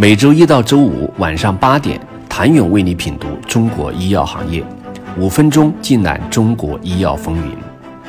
[0.00, 4.64] 每周一到周五晚上八点，谭勇为你品读中国医药行业，
[5.18, 7.56] 五分钟尽览中国医药风云。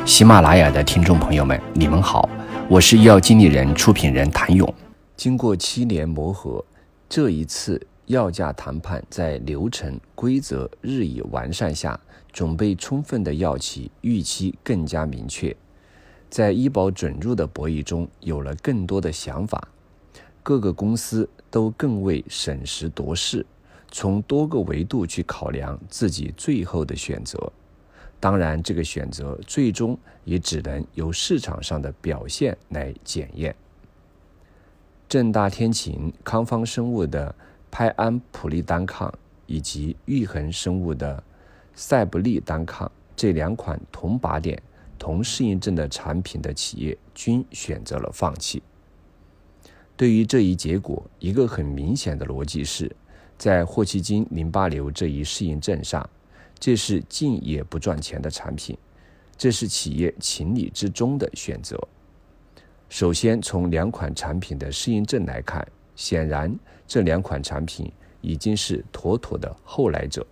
[0.06, 2.30] 喜马拉雅的听众朋友们，你们好，
[2.70, 4.72] 我是医药经理人、出品人谭勇。
[5.18, 6.64] 经过七年磨合，
[7.10, 12.00] 这一次药价谈判在流程规则日益完善下，
[12.32, 15.58] 准备充分的药企预期更加明确，
[16.30, 19.70] 在医保准入的博弈中有了更多的想法。
[20.50, 23.45] 各个公司都更为审时度势，
[23.91, 27.53] 从多个维度去考量自己最后的选择。
[28.20, 33.55] 当然，这个选择最终也只能由市场上的表现来检验。
[35.07, 37.35] 正大天晴、康方生物的
[37.70, 39.13] 派安普利单抗
[39.45, 41.23] 以及玉衡生物的
[41.76, 44.59] 赛布利单抗这两款同靶点、
[44.98, 48.63] 同适应症的产品的企业均选择了放弃。
[49.99, 52.90] 对于这一结果，一个很明显的逻辑是，
[53.38, 56.10] 在霍奇金淋巴瘤这一适应症上，
[56.57, 58.77] 这是进也不赚钱的产品，
[59.37, 61.77] 这是企业情理之中的选择。
[62.87, 66.57] 首先，从两款产品的适应症来看，显然
[66.88, 67.91] 这两款产品
[68.22, 70.25] 已经是妥妥的后来者。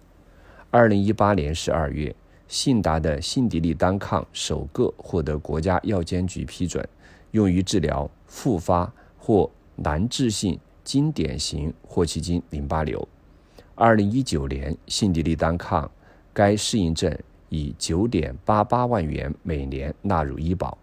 [0.72, 2.16] 二零一八年十二月，
[2.47, 6.88] 信达的信迪利单抗首个获得国家药监局批准，
[7.31, 13.08] 用于治疗复发或难治性经典型霍奇金淋巴瘤。
[13.75, 15.89] 二零一九年，信迪利单抗
[16.33, 17.16] 该适应症
[17.50, 20.75] 以九点八八万元每年纳入医保。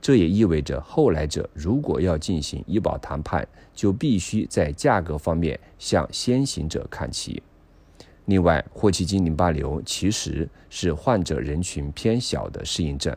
[0.00, 7.42] 这也意味着后来者如果要进行医保谈判，就必须在价格方面向先行者看齐。
[8.24, 13.14] 另外，霍奇金淋巴瘤其实是患者人群偏小的适应症。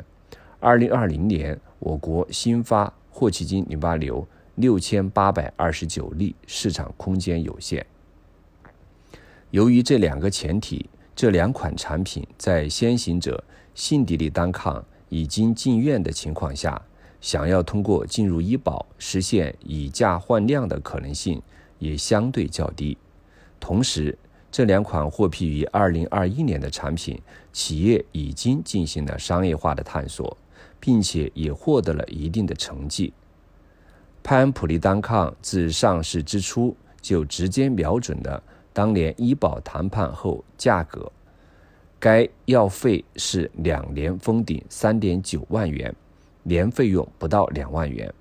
[0.59, 4.27] 二零二零年，我国新发霍奇金淋巴瘤。
[4.56, 7.86] 六千八百二十九例，市场空间有限。
[9.52, 16.82] 由于这两个前提，这两款产品在先行者信迪利单抗已经进院的情况下，
[17.20, 21.42] 想要通过进入医保实现以价换量的可能性
[21.80, 22.98] 也相对较低。
[23.60, 24.17] 同时，
[24.52, 27.21] 这两款获批于二零二一年的产品，
[27.52, 30.38] 企业已经进行了商业化的探索，
[30.80, 33.11] 并且也获得了一定的成绩。
[34.25, 38.41] 派安普利单抗自上市之初就直接瞄准了
[38.73, 41.11] 当年医保谈判后价格，
[41.99, 45.95] 该药费是两年封顶三点九万元，
[46.41, 48.11] 年费用不到两万元。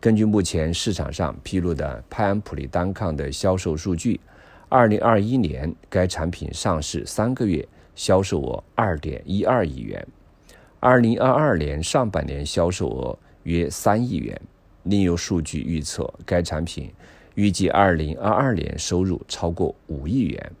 [0.00, 4.18] 根据目前市场上披露的派安普利单抗的销售数据，
[4.68, 7.64] 二零二一年该产品上市三个月
[7.94, 10.04] 销售额二点一二亿元，
[10.80, 14.36] 二零二二年上半年销售额约三亿元。
[14.86, 16.92] 另有数据预测，该产品
[17.34, 20.52] 预计二零二二年收入超过五亿元。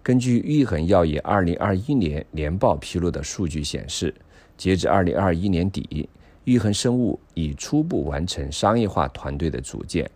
[0.00, 4.14] 根据玉衡药业二零二一年年报披露的数据显示，
[4.56, 6.08] 截至二零二一年底，
[6.44, 10.08] 玉衡生物已初步完成商业化团队的组建，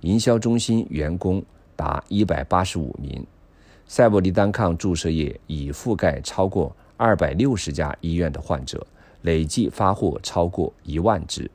[0.00, 1.44] 营销中心员工
[1.76, 3.26] 达一百八十五名，
[3.86, 8.86] 赛博利单抗注射液已覆盖超过二百六十家医院的患者，
[9.22, 11.50] 累计发货超过一万支。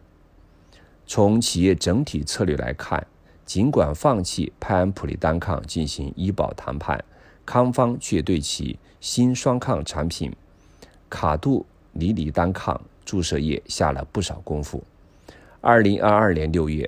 [1.11, 3.03] 从企业整体策略来看，
[3.43, 7.03] 尽管放弃派安普利单抗进行医保谈判，
[7.43, 10.31] 康方却对其新双抗产品
[11.09, 14.83] 卡杜尼里单抗注射液下了不少功夫。
[15.61, 16.87] 二零二二年六月，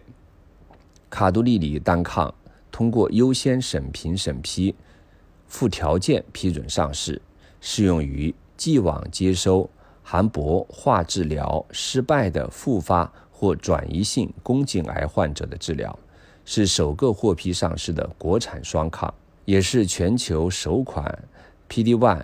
[1.09, 2.31] 卡杜利里单抗
[2.71, 4.75] 通过优先审评审批，
[5.47, 7.19] 附条件批准上市，
[7.59, 9.67] 适用于既往接收
[10.03, 13.11] 含铂化治疗失败的复发。
[13.41, 15.97] 或转移性宫颈癌患者的治疗，
[16.45, 19.11] 是首个获批上市的国产双抗，
[19.45, 21.27] 也是全球首款
[21.67, 22.23] PD-1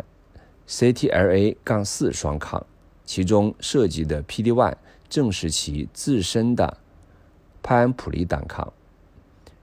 [0.68, 2.64] CTLA-4 双抗。
[3.04, 4.76] 其中涉及的 PD-1
[5.10, 6.78] 正是其自身的
[7.64, 8.72] 派安普利单抗。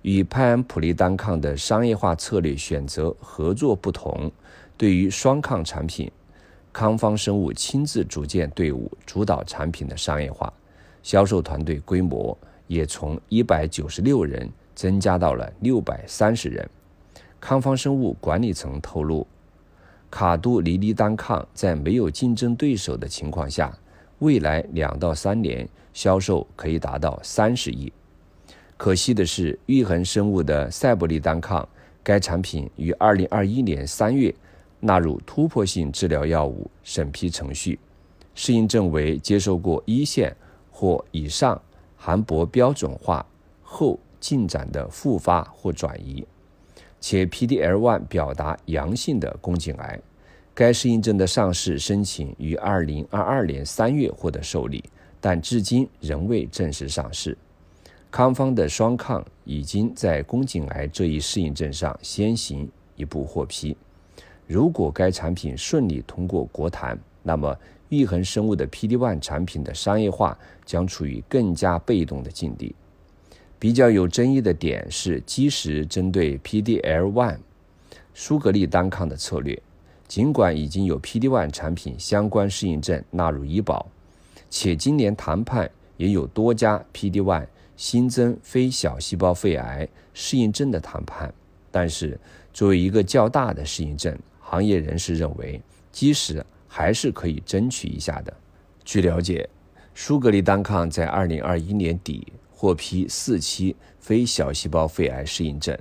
[0.02, 4.32] 与派安普利单抗的商业化策略选择合作不同，
[4.76, 6.10] 对于双抗产品，
[6.72, 10.52] 康方生物亲自组建队伍，主导产品的商业化。
[11.04, 12.36] 销售团队规模
[12.66, 16.68] 也从一百九十六人增加到了六百三十人。
[17.38, 19.26] 康方生物管理层透露，
[20.10, 23.76] 卡杜尼利单抗在没有竞争对手的情况下，
[24.20, 27.92] 未来两到三年销售可以达到三十亿。
[28.78, 31.68] 可惜的是，玉衡生物的赛博利单抗，
[32.02, 34.34] 该产品于二零二一年三月
[34.80, 37.78] 纳入突破性治疗药物审批程序，
[38.34, 40.34] 适应症为接受过一线。
[40.76, 41.62] 或以上
[41.96, 43.24] 含铂标准化
[43.62, 46.26] 后进展的复发或转移，
[47.00, 50.00] 且 PD-L1 表达阳性的宫颈癌。
[50.52, 54.82] 该适应症的上市申请于2022年3月获得受理，
[55.20, 57.38] 但至今仍未正式上市。
[58.10, 63.76] 康方的双抗已经在宫颈癌这一适应症上先行一步获批。
[64.46, 67.56] 如果该产品顺利通过国谈，那么
[67.88, 72.74] 玉衡生物的 PD-1 产品的商业化将处于更加被动的境地。
[73.58, 77.38] 比较有争议的点是基石针对 PD-L1
[78.12, 79.60] 舒格利单抗的策略。
[80.06, 83.86] 尽管已经有 PD-1 产品相关适应症纳入医保，
[84.50, 87.46] 且今年谈判也有多家 PD-1
[87.76, 91.32] 新增非小细胞肺癌适应症的谈判，
[91.70, 92.20] 但是
[92.52, 95.60] 作为一个较大的适应症，行业人士认为
[95.90, 96.44] 基石
[96.76, 98.34] 还是可以争取一下的。
[98.84, 99.48] 据了解，
[99.94, 105.78] 舒格利单抗在2021年底获批四期非小细胞肺癌适应症，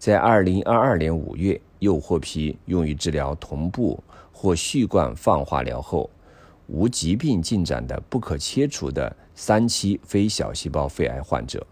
[0.00, 1.60] 在2022年5月。
[1.78, 4.00] 又获批用于治疗同步
[4.32, 6.08] 或续贯放化疗后
[6.68, 11.66] 无疾病进展的不可切除的三期非小细胞肺癌患者。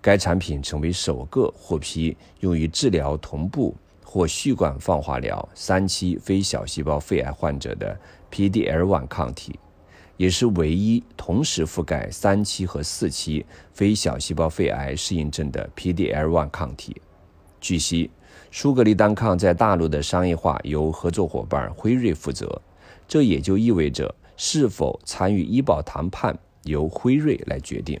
[0.00, 3.76] 该产品成为首个获批用于治疗同步
[4.12, 7.96] 或续贯放化疗三期非小细胞肺癌患者的
[8.32, 9.56] PD-L1 抗体，
[10.16, 17.00] 也是唯一同时覆盖三期和四期非小细胞肺癌适应症的 PD-L1 抗体。
[17.60, 18.10] 据悉。
[18.50, 22.60] 舒格利单抗在大陆的商业化由合作伙伴辉瑞负责，
[23.06, 28.00] 这也就意味着是否参与医保谈判由辉瑞来决定。